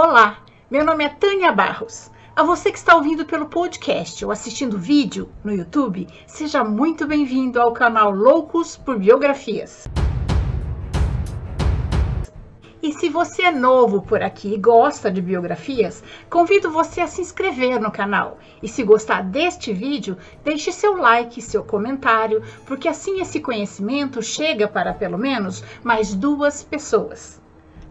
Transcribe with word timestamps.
Olá, 0.00 0.44
meu 0.70 0.84
nome 0.84 1.02
é 1.02 1.08
Tânia 1.08 1.50
Barros. 1.50 2.08
A 2.36 2.44
você 2.44 2.70
que 2.70 2.78
está 2.78 2.94
ouvindo 2.94 3.26
pelo 3.26 3.46
podcast 3.46 4.24
ou 4.24 4.30
assistindo 4.30 4.78
vídeo 4.78 5.28
no 5.42 5.52
YouTube, 5.52 6.06
seja 6.24 6.62
muito 6.62 7.04
bem-vindo 7.04 7.60
ao 7.60 7.72
canal 7.72 8.12
Loucos 8.12 8.76
por 8.76 8.96
Biografias. 8.96 9.88
E 12.80 12.92
se 12.92 13.08
você 13.08 13.42
é 13.42 13.50
novo 13.50 14.00
por 14.00 14.22
aqui 14.22 14.54
e 14.54 14.56
gosta 14.56 15.10
de 15.10 15.20
biografias, 15.20 16.04
convido 16.30 16.70
você 16.70 17.00
a 17.00 17.08
se 17.08 17.20
inscrever 17.20 17.80
no 17.80 17.90
canal. 17.90 18.38
E 18.62 18.68
se 18.68 18.84
gostar 18.84 19.24
deste 19.24 19.72
vídeo, 19.72 20.16
deixe 20.44 20.70
seu 20.70 20.96
like, 20.96 21.42
seu 21.42 21.64
comentário, 21.64 22.40
porque 22.66 22.86
assim 22.86 23.20
esse 23.20 23.40
conhecimento 23.40 24.22
chega 24.22 24.68
para 24.68 24.94
pelo 24.94 25.18
menos 25.18 25.64
mais 25.82 26.14
duas 26.14 26.62
pessoas. 26.62 27.42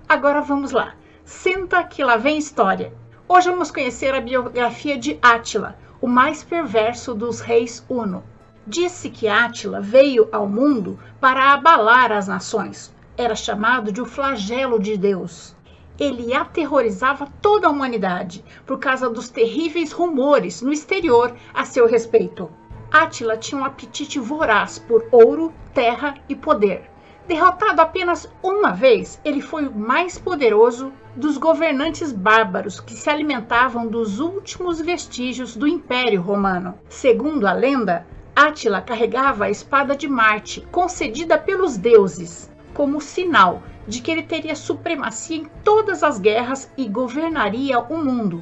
Agora 0.07 0.39
vamos 0.39 0.71
lá. 0.71 0.95
Senta 1.28 1.84
que 1.84 2.02
lá 2.02 2.16
vem 2.16 2.38
história. 2.38 2.94
Hoje 3.27 3.50
vamos 3.50 3.70
conhecer 3.70 4.16
a 4.16 4.22
biografia 4.22 4.98
de 4.98 5.20
Átila, 5.22 5.77
o 5.99 6.08
mais 6.08 6.41
perverso 6.41 7.13
dos 7.13 7.41
reis 7.41 7.85
Uno. 7.90 8.23
Disse 8.66 9.09
que 9.09 9.27
Átila 9.27 9.82
veio 9.82 10.30
ao 10.32 10.48
mundo 10.48 10.98
para 11.20 11.52
abalar 11.52 12.13
as 12.13 12.30
nações. 12.30 12.95
Era 13.18 13.35
chamado 13.35 13.91
de 13.91 13.99
o 13.99 14.05
flagelo 14.05 14.80
de 14.80 14.95
Deus. 14.95 15.54
Ele 15.99 16.34
aterrorizava 16.34 17.27
toda 17.41 17.68
a 17.68 17.71
humanidade 17.71 18.41
por 18.66 18.80
causa 18.80 19.09
dos 19.09 19.27
terríveis 19.27 19.91
rumores 19.91 20.62
no 20.62 20.71
exterior 20.71 21.35
a 21.54 21.66
seu 21.66 21.88
respeito. 21.88 22.49
Átila 22.90 23.35
tinha 23.35 23.59
um 23.59 23.66
apetite 23.66 24.18
voraz 24.18 24.80
por 24.80 25.05
ouro, 25.12 25.54
terra 25.73 26.16
e 26.30 26.35
poder. 26.38 26.90
Derrotado 27.27 27.81
apenas 27.81 28.30
uma 28.41 28.72
vez, 28.72 29.20
ele 29.26 29.41
foi 29.41 29.68
o 29.68 29.76
mais 29.76 30.18
poderoso 30.18 30.94
dos 31.13 31.38
governantes 31.38 32.13
bárbaros 32.13 32.80
que 32.80 32.94
se 32.94 33.09
alimentavam 33.09 33.85
dos 33.85 34.22
últimos 34.22 34.80
vestígios 34.80 35.54
do 35.54 35.68
Império 35.68 36.21
Romano. 36.21 36.76
Segundo 36.88 37.46
a 37.46 37.51
lenda, 37.51 38.07
Átila 38.34 38.82
carregava 38.82 39.43
a 39.43 39.49
espada 39.49 39.93
de 39.93 40.07
Marte, 40.07 40.66
concedida 40.71 41.38
pelos 41.38 41.76
deuses, 41.76 42.49
como 42.74 43.01
sinal 43.01 43.62
de 43.85 44.01
que 44.01 44.10
ele 44.10 44.23
teria 44.23 44.55
supremacia 44.55 45.35
em 45.35 45.49
todas 45.66 46.04
as 46.04 46.20
guerras 46.20 46.71
e 46.77 46.88
governaria 46.88 47.77
o 47.77 47.98
mundo. 47.98 48.41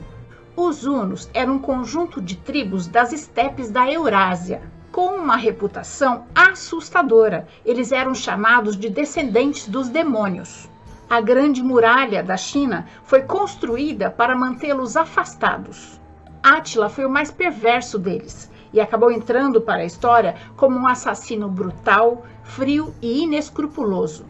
Os 0.55 0.85
Hunos 0.85 1.27
eram 1.33 1.55
um 1.55 1.59
conjunto 1.59 2.21
de 2.21 2.37
tribos 2.37 2.85
das 2.87 3.11
estepes 3.11 3.71
da 3.71 3.91
Eurásia, 3.91 4.61
com 4.95 5.07
uma 5.07 5.35
reputação 5.35 6.23
assustadora. 6.33 7.45
Eles 7.65 7.91
eram 7.91 8.15
chamados 8.15 8.77
de 8.77 8.89
descendentes 8.89 9.67
dos 9.67 9.89
demônios. 9.89 10.69
A 11.09 11.19
Grande 11.19 11.61
Muralha 11.61 12.23
da 12.23 12.37
China 12.37 12.87
foi 13.03 13.23
construída 13.23 14.09
para 14.09 14.37
mantê-los 14.37 14.95
afastados. 14.95 15.99
Átila 16.41 16.87
foi 16.87 17.03
o 17.03 17.09
mais 17.09 17.29
perverso 17.29 17.99
deles 17.99 18.49
e 18.71 18.79
acabou 18.79 19.11
entrando 19.11 19.59
para 19.59 19.81
a 19.81 19.85
história 19.85 20.33
como 20.55 20.79
um 20.79 20.87
assassino 20.87 21.49
brutal, 21.49 22.25
frio 22.45 22.95
e 23.01 23.23
inescrupuloso. 23.23 24.25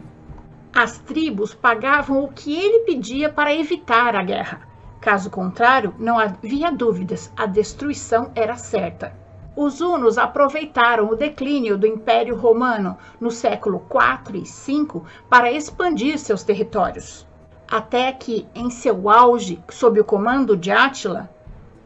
As 0.74 0.98
tribos 0.98 1.54
pagavam 1.54 2.24
o 2.24 2.32
que 2.32 2.52
ele 2.52 2.80
pedia 2.80 3.28
para 3.28 3.54
evitar 3.54 4.16
a 4.16 4.22
guerra. 4.24 4.62
Caso 5.00 5.30
contrário, 5.30 5.94
não 5.96 6.18
havia 6.18 6.72
dúvidas, 6.72 7.32
a 7.36 7.46
destruição 7.46 8.32
era 8.34 8.56
certa. 8.56 9.25
Os 9.56 9.80
hunos 9.80 10.18
aproveitaram 10.18 11.08
o 11.08 11.16
declínio 11.16 11.78
do 11.78 11.86
Império 11.86 12.36
Romano 12.36 12.98
no 13.18 13.30
século 13.30 13.82
IV 13.90 14.36
e 14.36 14.42
V 14.42 15.00
para 15.30 15.50
expandir 15.50 16.18
seus 16.18 16.42
territórios. 16.42 17.26
Até 17.66 18.12
que, 18.12 18.46
em 18.54 18.68
seu 18.68 19.08
auge, 19.08 19.58
sob 19.70 19.98
o 19.98 20.04
comando 20.04 20.58
de 20.58 20.70
Átila, 20.70 21.30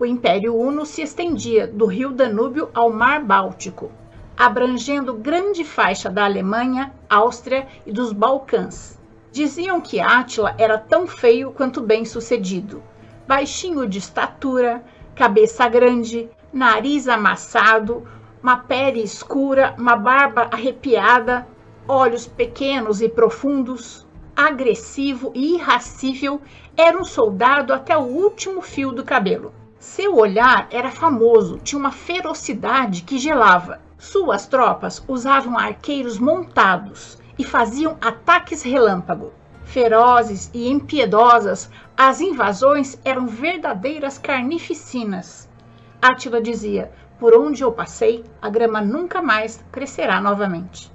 o 0.01 0.05
Império 0.05 0.59
Huno 0.59 0.85
se 0.85 1.01
estendia 1.01 1.69
do 1.69 1.87
rio 1.87 2.11
Danúbio 2.11 2.71
ao 2.75 2.91
Mar 2.91 3.23
Báltico, 3.23 3.93
abrangendo 4.37 5.15
grande 5.15 5.63
faixa 5.63 6.11
da 6.11 6.25
Alemanha, 6.25 6.93
Áustria 7.09 7.69
e 7.87 7.93
dos 7.93 8.13
Balcãs. 8.13 8.99
Diziam 9.31 9.81
que 9.81 10.01
Átila 10.01 10.57
era 10.59 10.77
tão 10.77 11.07
feio 11.07 11.53
quanto 11.53 11.81
bem 11.81 12.05
sucedido, 12.05 12.83
baixinho 13.29 13.87
de 13.87 13.99
estatura, 13.99 14.83
cabeça 15.15 15.69
grande, 15.69 16.29
nariz 16.53 17.07
amassado, 17.07 18.07
uma 18.43 18.57
pele 18.57 19.03
escura, 19.03 19.75
uma 19.79 19.97
barba 19.97 20.49
arrepiada, 20.51 21.47
olhos 21.87 22.27
pequenos 22.27 23.01
e 23.01 23.09
profundos, 23.09 24.07
agressivo 24.35 25.31
e 25.35 25.55
irracível, 25.55 26.41
era 26.77 26.99
um 26.99 27.05
soldado 27.05 27.73
até 27.73 27.97
o 27.97 28.03
último 28.03 28.63
fio 28.63 28.91
do 28.91 29.05
cabelo. 29.05 29.53
Seu 29.79 30.17
olhar 30.17 30.67
era 30.71 30.91
famoso, 30.91 31.59
tinha 31.59 31.79
uma 31.79 31.93
ferocidade 31.93 33.03
que 33.03 33.19
gelava. 33.19 33.81
Suas 33.99 34.47
tropas 34.47 35.05
usavam 35.07 35.59
arqueiros 35.59 36.19
montados 36.19 37.19
e 37.39 37.45
faziam 37.45 37.97
ataques 38.01 38.63
relâmpago. 38.63 39.33
Ferozes 39.65 40.51
e 40.53 40.69
impiedosas, 40.69 41.71
as 41.97 42.21
invasões 42.21 42.99
eram 43.05 43.27
verdadeiras 43.27 44.19
carnificinas. 44.19 45.50
Átila 46.03 46.41
dizia: 46.41 46.91
Por 47.19 47.37
onde 47.37 47.63
eu 47.63 47.71
passei, 47.71 48.25
a 48.41 48.49
grama 48.49 48.81
nunca 48.81 49.21
mais 49.21 49.63
crescerá 49.71 50.19
novamente. 50.19 50.91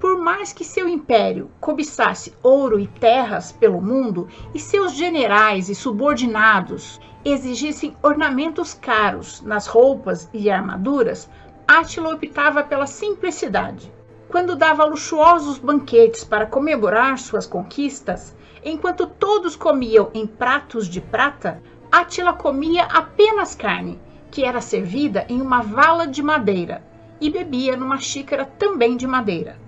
Por 0.00 0.18
mais 0.18 0.52
que 0.52 0.64
seu 0.64 0.88
império 0.88 1.48
cobiçasse 1.60 2.34
ouro 2.42 2.80
e 2.80 2.88
terras 2.88 3.52
pelo 3.52 3.80
mundo 3.80 4.26
e 4.52 4.58
seus 4.58 4.94
generais 4.94 5.68
e 5.68 5.76
subordinados 5.76 7.00
exigissem 7.24 7.96
ornamentos 8.02 8.74
caros 8.74 9.42
nas 9.42 9.68
roupas 9.68 10.28
e 10.34 10.50
armaduras, 10.50 11.30
Átila 11.68 12.12
optava 12.12 12.64
pela 12.64 12.88
simplicidade. 12.88 13.92
Quando 14.28 14.56
dava 14.56 14.84
luxuosos 14.84 15.56
banquetes 15.56 16.24
para 16.24 16.46
comemorar 16.46 17.16
suas 17.16 17.46
conquistas, 17.46 18.34
enquanto 18.64 19.06
todos 19.06 19.54
comiam 19.54 20.10
em 20.12 20.26
pratos 20.26 20.88
de 20.88 21.00
prata, 21.00 21.62
Átila 21.92 22.32
comia 22.32 22.86
apenas 22.86 23.54
carne 23.54 24.00
que 24.30 24.44
era 24.44 24.60
servida 24.60 25.24
em 25.28 25.40
uma 25.40 25.62
vala 25.62 26.06
de 26.06 26.22
madeira 26.22 26.82
e 27.20 27.30
bebia 27.30 27.76
numa 27.76 27.98
xícara 27.98 28.44
também 28.44 28.96
de 28.96 29.06
madeira. 29.06 29.58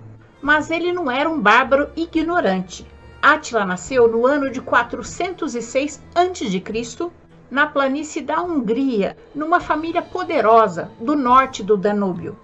Mas 0.41 0.69
ele 0.69 0.93
não 0.93 1.09
era 1.09 1.29
um 1.29 1.39
bárbaro 1.39 1.89
ignorante. 1.95 2.85
Átila 3.21 3.65
nasceu 3.65 4.07
no 4.07 4.25
ano 4.25 4.49
de 4.49 4.61
406 4.61 6.01
a.C., 6.15 7.11
na 7.51 7.65
planície 7.65 8.21
da 8.21 8.41
Hungria, 8.41 9.17
numa 9.33 9.59
família 9.59 10.01
poderosa 10.01 10.91
do 10.99 11.15
norte 11.15 11.63
do 11.63 11.75
Danúbio. 11.75 12.37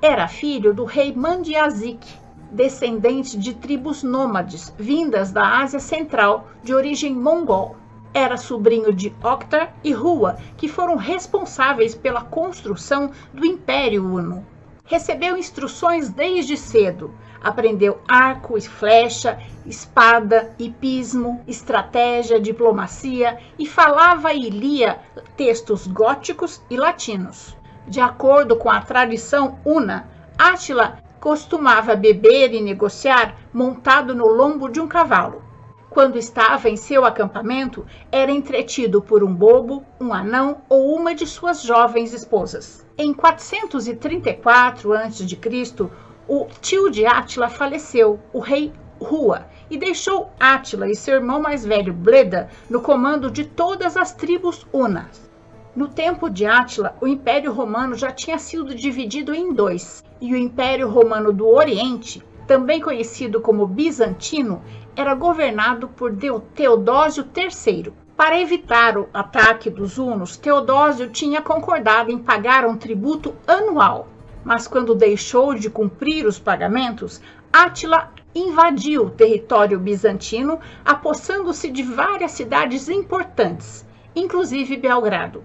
Era 0.00 0.26
filho 0.26 0.72
do 0.72 0.84
rei 0.84 1.14
Mandiazik, 1.14 2.06
descendente 2.50 3.38
de 3.38 3.54
tribos 3.54 4.02
nômades 4.02 4.72
vindas 4.78 5.30
da 5.30 5.60
Ásia 5.60 5.80
Central 5.80 6.48
de 6.62 6.74
origem 6.74 7.14
mongol 7.14 7.76
era 8.12 8.36
sobrinho 8.36 8.92
de 8.92 9.14
Octar 9.22 9.74
e 9.84 9.92
Rua, 9.92 10.38
que 10.56 10.68
foram 10.68 10.96
responsáveis 10.96 11.94
pela 11.94 12.22
construção 12.22 13.10
do 13.32 13.44
Império 13.44 14.04
Uno. 14.04 14.44
Recebeu 14.84 15.36
instruções 15.36 16.08
desde 16.08 16.56
cedo. 16.56 17.12
Aprendeu 17.42 18.00
arco 18.08 18.56
e 18.56 18.60
flecha, 18.60 19.38
espada, 19.64 20.54
hipismo, 20.58 21.42
estratégia, 21.46 22.40
diplomacia 22.40 23.38
e 23.58 23.66
falava 23.66 24.32
e 24.32 24.48
lia 24.48 24.98
textos 25.36 25.86
góticos 25.86 26.62
e 26.70 26.76
latinos. 26.76 27.56
De 27.86 28.00
acordo 28.00 28.56
com 28.56 28.70
a 28.70 28.80
tradição 28.80 29.58
una, 29.64 30.08
Átila 30.38 30.98
costumava 31.20 31.94
beber 31.94 32.52
e 32.54 32.60
negociar 32.60 33.36
montado 33.52 34.14
no 34.14 34.26
lombo 34.26 34.68
de 34.68 34.80
um 34.80 34.88
cavalo 34.88 35.45
quando 35.96 36.18
estava 36.18 36.68
em 36.68 36.76
seu 36.76 37.06
acampamento, 37.06 37.86
era 38.12 38.30
entretido 38.30 39.00
por 39.00 39.24
um 39.24 39.34
bobo, 39.34 39.82
um 39.98 40.12
anão 40.12 40.58
ou 40.68 40.94
uma 40.94 41.14
de 41.14 41.26
suas 41.26 41.62
jovens 41.62 42.12
esposas. 42.12 42.84
Em 42.98 43.14
434 43.14 44.92
a.C., 44.92 45.88
o 46.28 46.48
tio 46.60 46.90
de 46.90 47.06
Átila 47.06 47.48
faleceu, 47.48 48.20
o 48.30 48.40
rei 48.40 48.74
Rua, 49.00 49.46
e 49.70 49.78
deixou 49.78 50.30
Átila 50.38 50.86
e 50.86 50.94
seu 50.94 51.14
irmão 51.14 51.40
mais 51.40 51.64
velho 51.64 51.94
Bleda 51.94 52.50
no 52.68 52.82
comando 52.82 53.30
de 53.30 53.46
todas 53.46 53.96
as 53.96 54.12
tribos 54.12 54.66
unas. 54.70 55.30
No 55.74 55.88
tempo 55.88 56.28
de 56.28 56.44
Átila, 56.44 56.94
o 57.00 57.06
Império 57.06 57.54
Romano 57.54 57.94
já 57.94 58.10
tinha 58.10 58.36
sido 58.38 58.74
dividido 58.74 59.34
em 59.34 59.50
dois, 59.50 60.04
e 60.20 60.34
o 60.34 60.36
Império 60.36 60.90
Romano 60.90 61.32
do 61.32 61.48
Oriente, 61.48 62.22
também 62.46 62.80
conhecido 62.80 63.40
como 63.40 63.66
Bizantino, 63.66 64.62
era 64.94 65.14
governado 65.14 65.88
por 65.88 66.12
Teodósio 66.54 67.26
III. 67.36 67.92
Para 68.16 68.40
evitar 68.40 68.96
o 68.96 69.08
ataque 69.12 69.68
dos 69.68 69.98
hunos, 69.98 70.36
Teodósio 70.36 71.10
tinha 71.10 71.42
concordado 71.42 72.10
em 72.10 72.18
pagar 72.18 72.64
um 72.64 72.76
tributo 72.76 73.34
anual. 73.46 74.08
Mas 74.42 74.66
quando 74.66 74.94
deixou 74.94 75.54
de 75.54 75.68
cumprir 75.68 76.24
os 76.24 76.38
pagamentos, 76.38 77.20
Átila 77.52 78.12
invadiu 78.34 79.06
o 79.06 79.10
território 79.10 79.78
bizantino, 79.78 80.60
apossando-se 80.84 81.70
de 81.70 81.82
várias 81.82 82.32
cidades 82.32 82.88
importantes, 82.88 83.84
inclusive 84.14 84.76
Belgrado, 84.76 85.42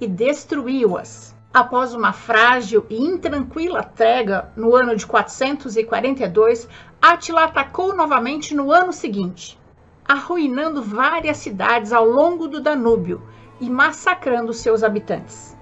e 0.00 0.06
destruiu-as. 0.06 1.34
Após 1.54 1.92
uma 1.92 2.14
frágil 2.14 2.86
e 2.88 2.96
intranquila 2.96 3.82
trégua 3.82 4.50
no 4.56 4.74
ano 4.74 4.96
de 4.96 5.06
442, 5.06 6.66
Átila 7.00 7.44
atacou 7.44 7.94
novamente 7.94 8.54
no 8.54 8.72
ano 8.72 8.90
seguinte, 8.90 9.60
arruinando 10.02 10.82
várias 10.82 11.36
cidades 11.36 11.92
ao 11.92 12.06
longo 12.06 12.48
do 12.48 12.58
Danúbio 12.58 13.20
e 13.60 13.68
massacrando 13.68 14.50
seus 14.54 14.82
habitantes. 14.82 15.54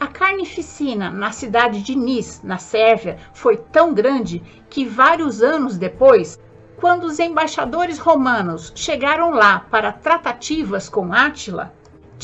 A 0.00 0.06
carnificina 0.06 1.10
na 1.10 1.30
cidade 1.30 1.82
de 1.82 1.94
Nis, 1.94 2.40
na 2.42 2.56
Sérvia, 2.56 3.18
foi 3.34 3.58
tão 3.58 3.92
grande 3.92 4.42
que 4.70 4.86
vários 4.86 5.42
anos 5.42 5.76
depois, 5.76 6.40
quando 6.78 7.04
os 7.04 7.18
embaixadores 7.18 7.98
romanos 7.98 8.72
chegaram 8.74 9.30
lá 9.30 9.60
para 9.70 9.92
tratativas 9.92 10.88
com 10.88 11.12
Átila, 11.12 11.70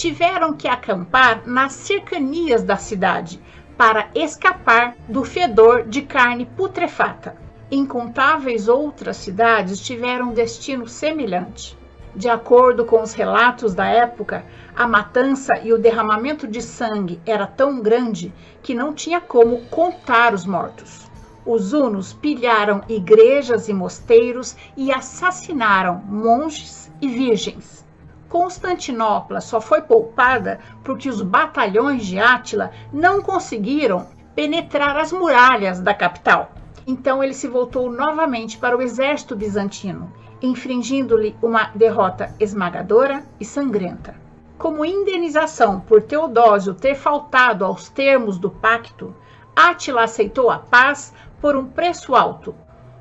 tiveram 0.00 0.55
que 0.55 0.67
acampar 0.67 1.43
nas 1.44 1.75
cercanias 1.75 2.62
da 2.62 2.79
cidade 2.79 3.38
para 3.76 4.08
escapar 4.14 4.97
do 5.06 5.26
fedor 5.26 5.82
de 5.82 6.00
carne 6.00 6.47
putrefata. 6.47 7.37
Incontáveis 7.70 8.67
outras 8.67 9.19
cidades 9.19 9.79
tiveram 9.79 10.32
destino 10.32 10.88
semelhante. 10.88 11.76
De 12.17 12.31
acordo 12.31 12.87
com 12.87 13.02
os 13.02 13.12
relatos 13.12 13.75
da 13.75 13.88
época, 13.88 14.43
a 14.75 14.88
matança 14.88 15.58
e 15.62 15.70
o 15.70 15.79
derramamento 15.79 16.49
de 16.49 16.62
sangue 16.62 17.20
era 17.26 17.47
tão 17.47 17.82
grande 17.82 18.32
que 18.62 18.75
não 18.75 18.94
tinha 18.94 19.20
como 19.20 19.67
contar 19.67 20.32
os 20.32 20.47
mortos. 20.47 21.11
Os 21.44 21.75
hunos 21.75 22.14
pilharam 22.14 22.81
igrejas 22.88 23.69
e 23.69 23.75
mosteiros 23.75 24.56
e 24.75 24.91
assassinaram 24.91 26.02
monges 26.06 26.91
e 27.02 27.08
virgens. 27.08 27.89
Constantinopla 28.30 29.40
só 29.40 29.60
foi 29.60 29.82
poupada 29.82 30.60
porque 30.84 31.08
os 31.08 31.20
batalhões 31.20 32.06
de 32.06 32.20
Átila 32.20 32.70
não 32.92 33.20
conseguiram 33.20 34.06
penetrar 34.36 34.96
as 34.96 35.12
muralhas 35.12 35.80
da 35.80 35.92
capital. 35.92 36.52
Então 36.86 37.24
ele 37.24 37.34
se 37.34 37.48
voltou 37.48 37.90
novamente 37.90 38.56
para 38.56 38.76
o 38.76 38.80
exército 38.80 39.34
bizantino, 39.34 40.12
infringindo-lhe 40.40 41.36
uma 41.42 41.72
derrota 41.74 42.32
esmagadora 42.38 43.24
e 43.40 43.44
sangrenta. 43.44 44.14
Como 44.56 44.84
indenização 44.84 45.80
por 45.80 46.00
Teodósio 46.00 46.72
ter 46.72 46.94
faltado 46.94 47.64
aos 47.64 47.88
termos 47.88 48.38
do 48.38 48.48
pacto, 48.48 49.12
Átila 49.56 50.04
aceitou 50.04 50.50
a 50.50 50.58
paz 50.60 51.12
por 51.40 51.56
um 51.56 51.66
preço 51.66 52.14
alto. 52.14 52.54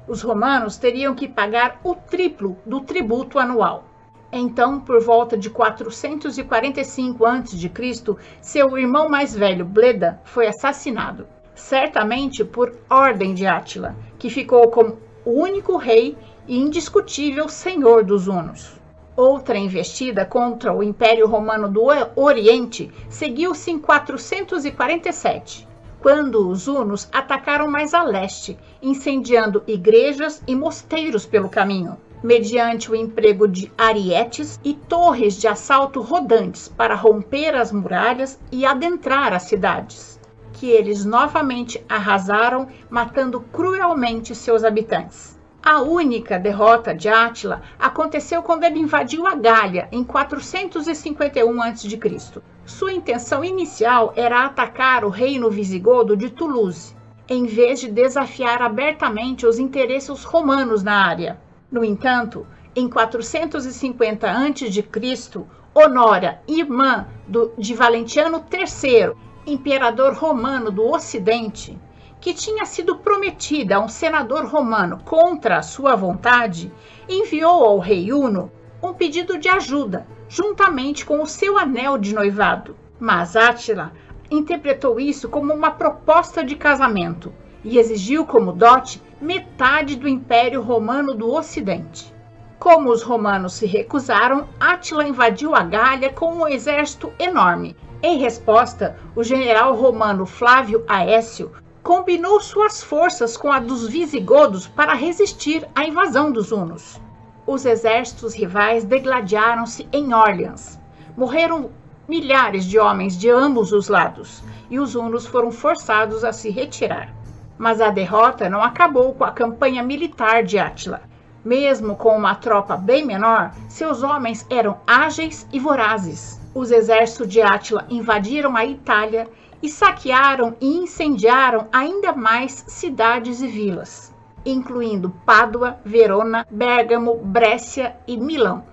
Os 0.07 0.23
romanos 0.23 0.77
teriam 0.77 1.13
que 1.13 1.27
pagar 1.27 1.79
o 1.83 1.93
triplo 1.93 2.57
do 2.65 2.81
tributo 2.81 3.37
anual. 3.37 3.88
Então, 4.31 4.79
por 4.79 5.01
volta 5.01 5.37
de 5.37 5.49
445 5.49 7.25
a.C., 7.25 8.15
seu 8.41 8.77
irmão 8.77 9.09
mais 9.09 9.35
velho, 9.35 9.65
Bleda, 9.65 10.21
foi 10.23 10.47
assassinado 10.47 11.25
certamente 11.59 12.43
por 12.43 12.73
ordem 12.89 13.33
de 13.33 13.45
Átila, 13.45 13.95
que 14.17 14.29
ficou 14.29 14.69
como 14.69 14.97
o 15.25 15.31
único 15.31 15.77
rei 15.77 16.17
e 16.47 16.57
indiscutível 16.57 17.49
senhor 17.49 18.03
dos 18.03 18.27
hunos. 18.27 18.79
Outra 19.15 19.57
investida 19.57 20.25
contra 20.25 20.73
o 20.73 20.81
Império 20.81 21.27
Romano 21.27 21.69
do 21.69 21.83
Oriente 22.15 22.89
seguiu-se 23.09 23.69
em 23.69 23.77
447, 23.77 25.67
quando 25.99 26.49
os 26.49 26.67
hunos 26.67 27.09
atacaram 27.11 27.69
mais 27.69 27.93
a 27.93 28.01
leste, 28.01 28.57
incendiando 28.81 29.61
igrejas 29.67 30.41
e 30.47 30.55
mosteiros 30.55 31.25
pelo 31.25 31.49
caminho, 31.49 31.97
mediante 32.23 32.91
o 32.91 32.95
emprego 32.95 33.47
de 33.47 33.71
arietes 33.77 34.59
e 34.63 34.73
torres 34.73 35.35
de 35.35 35.47
assalto 35.47 36.01
rodantes 36.01 36.67
para 36.67 36.95
romper 36.95 37.55
as 37.55 37.71
muralhas 37.71 38.39
e 38.51 38.65
adentrar 38.65 39.33
as 39.33 39.43
cidades 39.43 40.19
que 40.59 40.69
eles 40.69 41.05
novamente 41.05 41.81
arrasaram, 41.87 42.67
matando 42.89 43.39
cruelmente 43.39 44.35
seus 44.35 44.65
habitantes. 44.65 45.39
A 45.63 45.81
única 45.81 46.37
derrota 46.37 46.93
de 46.93 47.07
Átila 47.07 47.61
aconteceu 47.79 48.43
quando 48.43 48.65
ele 48.65 48.79
invadiu 48.79 49.25
a 49.25 49.35
Gália 49.35 49.87
em 49.89 50.03
451 50.03 51.61
a.C. 51.61 52.41
Sua 52.65 52.91
intenção 52.91 53.41
inicial 53.41 54.11
era 54.17 54.45
atacar 54.45 55.05
o 55.05 55.09
reino 55.09 55.49
visigodo 55.49 56.17
de 56.17 56.29
Toulouse, 56.29 56.93
em 57.29 57.45
vez 57.45 57.79
de 57.79 57.89
desafiar 57.89 58.61
abertamente 58.61 59.45
os 59.45 59.59
interesses 59.59 60.25
romanos 60.25 60.83
na 60.83 61.05
área. 61.05 61.39
No 61.71 61.85
entanto, 61.85 62.47
em 62.75 62.89
450 62.89 64.27
a.C., 64.27 65.45
Honora, 65.71 66.41
irmã 66.47 67.07
do, 67.27 67.53
de 67.55 67.75
Valentiano 67.75 68.43
III, 68.51 69.13
imperador 69.45 70.13
romano 70.13 70.71
do 70.71 70.83
Ocidente, 70.83 71.79
que 72.19 72.33
tinha 72.33 72.65
sido 72.65 72.97
prometida 72.97 73.75
a 73.75 73.79
um 73.79 73.87
senador 73.87 74.45
romano 74.45 74.99
contra 75.05 75.61
sua 75.61 75.95
vontade, 75.95 76.71
enviou 77.07 77.63
ao 77.63 77.77
rei 77.77 78.11
Uno 78.11 78.51
um 78.81 78.93
pedido 78.93 79.37
de 79.37 79.47
ajuda, 79.47 80.07
juntamente 80.27 81.05
com 81.05 81.21
o 81.21 81.27
seu 81.27 81.57
anel 81.57 81.99
de 81.99 82.15
noivado. 82.15 82.75
Mas 82.99 83.35
Átila 83.35 83.93
interpretou 84.31 84.99
isso 84.99 85.29
como 85.29 85.53
uma 85.53 85.69
proposta 85.69 86.43
de 86.43 86.55
casamento 86.55 87.31
e 87.63 87.77
exigiu 87.77 88.25
como 88.25 88.51
dote 88.51 89.01
metade 89.21 89.95
do 89.95 90.07
Império 90.07 90.61
Romano 90.61 91.13
do 91.13 91.33
Ocidente. 91.33 92.13
Como 92.57 92.89
os 92.89 93.03
romanos 93.03 93.53
se 93.53 93.65
recusaram, 93.65 94.47
Átila 94.59 95.07
invadiu 95.07 95.55
a 95.55 95.63
Gália 95.63 96.11
com 96.11 96.33
um 96.33 96.47
exército 96.47 97.11
enorme 97.19 97.75
em 98.01 98.17
resposta, 98.17 98.95
o 99.13 99.25
general 99.25 99.75
romano 99.75 100.25
Flávio 100.25 100.85
Aécio 100.87 101.51
combinou 101.83 102.39
suas 102.39 102.81
forças 102.81 103.35
com 103.35 103.51
a 103.51 103.59
dos 103.59 103.89
visigodos 103.89 104.67
para 104.67 104.93
resistir 104.93 105.67
à 105.75 105.83
invasão 105.83 106.31
dos 106.31 106.49
hunos. 106.53 106.99
Os 107.45 107.65
exércitos 107.65 108.33
rivais 108.33 108.85
degladiaram-se 108.85 109.85
em 109.91 110.13
Orleans. 110.13 110.79
Morreram 111.17 111.71
milhares 112.07 112.63
de 112.63 112.79
homens 112.79 113.17
de 113.17 113.29
ambos 113.29 113.73
os 113.73 113.89
lados 113.89 114.41
e 114.69 114.79
os 114.79 114.95
hunos 114.95 115.25
foram 115.25 115.51
forçados 115.51 116.23
a 116.23 116.31
se 116.31 116.49
retirar. 116.49 117.13
Mas 117.59 117.79
a 117.79 117.91
derrota 117.91 118.49
não 118.49 118.63
acabou 118.63 119.13
com 119.13 119.23
a 119.23 119.31
campanha 119.31 119.83
militar 119.83 120.41
de 120.43 120.57
Átila. 120.57 121.01
Mesmo 121.45 121.95
com 121.95 122.17
uma 122.17 122.33
tropa 122.33 122.75
bem 122.75 123.05
menor, 123.05 123.51
seus 123.67 124.01
homens 124.01 124.47
eram 124.49 124.79
ágeis 124.87 125.47
e 125.53 125.59
vorazes 125.59 126.39
os 126.53 126.71
exércitos 126.71 127.27
de 127.27 127.41
Átila 127.41 127.85
invadiram 127.89 128.55
a 128.55 128.65
Itália 128.65 129.27
e 129.61 129.69
saquearam 129.69 130.55
e 130.59 130.77
incendiaram 130.77 131.67
ainda 131.71 132.13
mais 132.13 132.63
cidades 132.67 133.41
e 133.41 133.47
vilas, 133.47 134.13
incluindo 134.45 135.09
Pádua, 135.25 135.79
Verona, 135.85 136.45
Bérgamo, 136.49 137.15
Brécia 137.17 137.95
e 138.07 138.17
Milão. 138.17 138.63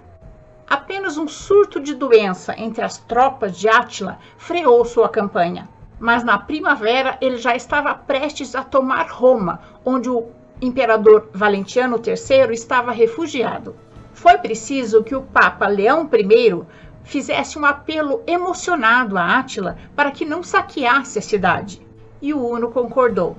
Apenas 0.69 1.17
um 1.17 1.29
surto 1.29 1.79
de 1.79 1.95
doença 1.95 2.55
entre 2.59 2.83
as 2.83 2.99
tropas 2.99 3.57
de 3.57 3.69
Átila 3.69 4.19
freou 4.37 4.85
sua 4.85 5.09
campanha. 5.09 5.69
Mas 5.99 6.23
na 6.23 6.39
primavera 6.39 7.17
ele 7.21 7.39
já 7.39 7.57
estava 7.57 7.95
prestes 7.95 8.55
a 8.55 8.63
tomar 8.63 9.09
Roma, 9.11 9.61
onde 9.85 10.11
o 10.11 10.29
imperador 10.61 11.29
Valentiano 11.33 12.01
III 12.05 12.53
estava 12.53 12.93
refugiado. 12.93 13.77
Foi 14.13 14.39
preciso 14.39 15.05
que 15.05 15.15
o 15.15 15.23
Papa 15.23 15.67
Leão 15.67 16.09
I 16.13 16.65
fizesse 17.03 17.59
um 17.59 17.65
apelo 17.65 18.23
emocionado 18.27 19.17
a 19.17 19.39
Átila 19.39 19.77
para 19.95 20.11
que 20.11 20.25
não 20.25 20.43
saqueasse 20.43 21.19
a 21.19 21.23
cidade. 21.23 21.81
E 22.21 22.35
o 22.35 22.47
Uno 22.47 22.71
concordou. 22.71 23.37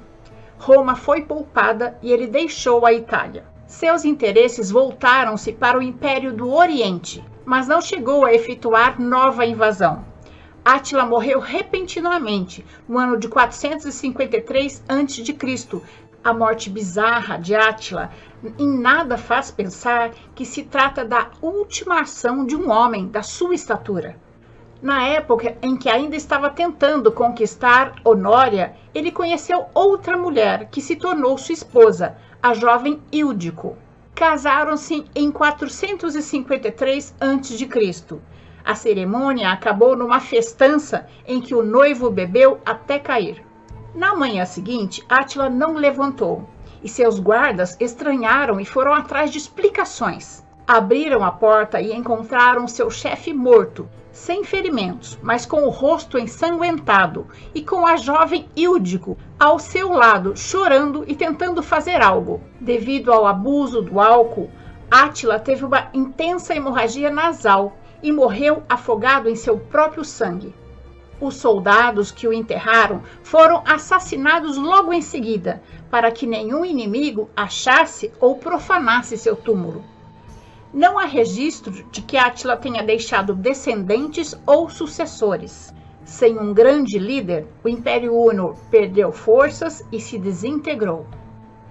Roma 0.57 0.95
foi 0.95 1.21
poupada 1.21 1.97
e 2.01 2.11
ele 2.11 2.27
deixou 2.27 2.85
a 2.85 2.93
Itália. 2.93 3.45
Seus 3.67 4.05
interesses 4.05 4.71
voltaram-se 4.71 5.51
para 5.51 5.77
o 5.77 5.81
Império 5.81 6.31
do 6.31 6.53
Oriente, 6.53 7.23
mas 7.45 7.67
não 7.67 7.81
chegou 7.81 8.23
a 8.23 8.33
efetuar 8.33 8.99
nova 8.99 9.45
invasão. 9.45 10.05
Átila 10.69 11.05
morreu 11.05 11.39
repentinamente 11.39 12.65
no 12.89 12.97
ano 12.97 13.17
de 13.17 13.29
453 13.29 14.83
a.C., 14.86 15.81
a 16.21 16.33
morte 16.33 16.69
bizarra 16.69 17.38
de 17.38 17.55
Átila 17.55 18.12
em 18.59 18.77
nada 18.77 19.17
faz 19.17 19.50
pensar 19.50 20.12
que 20.36 20.43
se 20.43 20.63
trata 20.63 21.05
da 21.05 21.31
última 21.41 22.01
ação 22.01 22.45
de 22.45 22.53
um 22.53 22.69
homem 22.69 23.07
da 23.07 23.24
sua 23.24 23.55
estatura. 23.55 24.19
Na 24.81 25.07
época 25.07 25.57
em 25.62 25.77
que 25.77 25.88
ainda 25.88 26.17
estava 26.17 26.50
tentando 26.50 27.13
conquistar 27.13 27.95
Honória, 28.03 28.75
ele 28.93 29.09
conheceu 29.09 29.67
outra 29.74 30.17
mulher 30.17 30.67
que 30.69 30.81
se 30.81 30.97
tornou 30.97 31.38
sua 31.38 31.53
esposa, 31.53 32.17
a 32.43 32.53
jovem 32.53 33.01
Íudico. 33.09 33.77
Casaram-se 34.13 35.05
em 35.15 35.31
453 35.31 37.15
a.C. 37.21 38.19
A 38.67 38.75
cerimônia 38.75 39.50
acabou 39.50 39.95
numa 39.95 40.19
festança 40.19 41.07
em 41.25 41.39
que 41.39 41.55
o 41.55 41.63
noivo 41.63 42.12
bebeu 42.12 42.59
até 42.65 43.00
cair. 43.00 43.41
Na 43.95 44.13
manhã 44.13 44.43
seguinte, 44.43 45.01
Átila 45.07 45.50
não 45.50 45.75
levantou 45.75 46.50
e 46.83 46.89
seus 46.89 47.17
guardas 47.17 47.77
estranharam 47.79 48.59
e 48.59 48.65
foram 48.65 48.93
atrás 48.93 49.31
de 49.31 49.38
explicações. 49.38 50.45
Abriram 50.67 51.24
a 51.24 51.31
porta 51.31 51.79
e 51.79 51.95
encontraram 51.95 52.67
seu 52.67 52.89
chefe 52.89 53.31
morto, 53.33 53.88
sem 54.12 54.43
ferimentos, 54.43 55.17
mas 55.24 55.45
com 55.45 55.63
o 55.63 55.69
rosto 55.69 56.19
ensanguentado 56.19 57.25
e 57.55 57.63
com 57.63 57.88
a 57.88 57.95
jovem 57.95 58.50
Íldico 58.53 59.17
ao 59.39 59.59
seu 59.59 59.93
lado, 59.93 60.36
chorando 60.36 61.05
e 61.07 61.15
tentando 61.15 61.63
fazer 61.63 62.01
algo. 62.01 62.41
Devido 62.59 63.13
ao 63.13 63.25
abuso 63.25 63.81
do 63.81 63.97
álcool, 63.97 64.51
Átila 64.91 65.39
teve 65.39 65.63
uma 65.63 65.88
intensa 65.93 66.53
hemorragia 66.53 67.09
nasal 67.09 67.77
e 68.01 68.12
morreu 68.12 68.63
afogado 68.68 69.30
em 69.30 69.36
seu 69.36 69.58
próprio 69.58 70.04
sangue. 70.04 70.54
Os 71.20 71.36
soldados 71.36 72.12
que 72.12 72.27
o 72.27 72.34
enterraram 72.34 73.01
foram 73.24 73.63
assassinados 73.66 74.56
logo 74.56 74.94
em 74.94 75.01
seguida, 75.01 75.63
para 75.89 76.12
que 76.12 76.27
nenhum 76.27 76.63
inimigo 76.63 77.30
achasse 77.36 78.12
ou 78.20 78.36
profanasse 78.36 79.18
seu 79.18 79.36
túmulo. 79.36 79.84
Não 80.74 81.00
há 81.00 81.06
registro 81.06 81.72
de 81.72 82.01
que 82.01 82.18
Átila 82.18 82.56
tenha 82.56 82.84
deixado 82.84 83.34
descendentes 83.34 84.38
ou 84.46 84.70
sucessores. 84.70 85.74
Sem 86.06 86.38
um 86.38 86.54
grande 86.54 87.00
líder, 87.00 87.48
o 87.63 87.70
Império 87.70 88.16
Uno 88.16 88.56
perdeu 88.70 89.12
forças 89.12 89.84
e 89.92 90.00
se 90.00 90.20
desintegrou. 90.20 91.08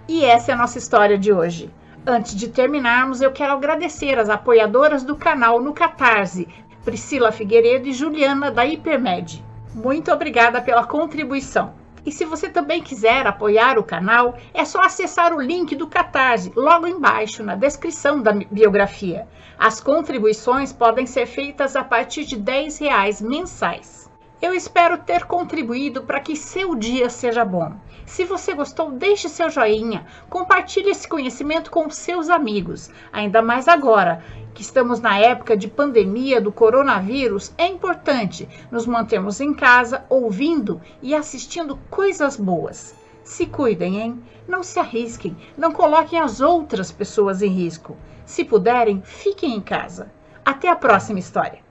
E 0.09 0.25
essa 0.25 0.51
é 0.51 0.55
a 0.55 0.59
nossa 0.59 0.79
história 0.79 1.17
de 1.17 1.33
hoje. 1.33 1.71
Antes 2.09 2.37
de 2.37 2.47
terminarmos, 2.47 3.21
eu 3.21 3.33
quero 3.33 3.55
agradecer 3.55 4.17
as 4.17 4.31
apoiadoras 4.31 5.03
do 5.03 5.17
canal 5.17 5.61
no 5.61 5.75
Catarse, 5.75 6.47
Priscila 6.85 7.33
Figueiredo 7.33 7.89
e 7.89 7.93
Juliana 7.93 8.49
da 8.49 8.65
Hipermed. 8.65 9.45
Muito 9.75 10.13
obrigada 10.13 10.63
pela 10.63 10.87
contribuição. 10.87 11.75
E 12.05 12.13
se 12.13 12.25
você 12.25 12.49
também 12.49 12.81
quiser 12.81 13.27
apoiar 13.27 13.77
o 13.77 13.83
canal, 13.83 14.37
é 14.55 14.65
só 14.65 14.83
acessar 14.83 15.35
o 15.35 15.41
link 15.41 15.75
do 15.75 15.89
Catarse 15.89 16.53
logo 16.55 16.87
embaixo 16.87 17.43
na 17.43 17.57
descrição 17.57 18.23
da 18.23 18.31
biografia. 18.33 19.27
As 19.59 19.81
contribuições 19.81 20.73
podem 20.73 21.07
ser 21.07 21.27
feitas 21.27 21.75
a 21.75 21.83
partir 21.83 22.25
de 22.25 22.37
R$ 22.37 22.69
reais 22.79 23.21
mensais. 23.21 24.06
Eu 24.47 24.55
espero 24.55 24.99
ter 24.99 25.25
contribuído 25.25 26.05
para 26.05 26.21
que 26.21 26.37
seu 26.37 26.77
dia 26.77 27.11
seja 27.11 27.45
bom. 27.45 27.73
Se 28.07 28.25
você 28.25 28.55
gostou, 28.55 28.93
deixe 28.93 29.29
seu 29.29 29.51
joinha, 29.51 30.07
compartilhe 30.31 30.91
esse 30.91 31.09
conhecimento 31.09 31.69
com 31.69 31.91
seus 31.91 32.31
amigos, 32.31 32.89
ainda 33.13 33.43
mais 33.43 33.67
agora 33.67 34.23
que 34.55 34.63
estamos 34.63 35.01
na 35.01 35.19
época 35.19 35.57
de 35.57 35.67
pandemia 35.67 36.41
do 36.41 36.53
coronavírus, 36.53 37.53
é 37.59 37.67
importante 37.67 38.49
nos 38.71 38.87
mantermos 38.87 39.41
em 39.41 39.53
casa, 39.53 40.05
ouvindo 40.09 40.81
e 41.03 41.13
assistindo 41.13 41.77
coisas 41.91 42.37
boas. 42.37 42.95
Se 43.25 43.47
cuidem, 43.47 44.01
hein? 44.01 44.23
Não 44.47 44.63
se 44.63 44.79
arrisquem, 44.79 45.37
não 45.59 45.73
coloquem 45.73 46.21
as 46.21 46.41
outras 46.41 46.93
pessoas 46.93 47.43
em 47.43 47.49
risco. 47.49 47.97
Se 48.25 48.45
puderem, 48.45 49.03
fiquem 49.03 49.57
em 49.57 49.61
casa. 49.61 50.09
Até 50.45 50.69
a 50.69 50.77
próxima 50.77 51.19
história. 51.19 51.66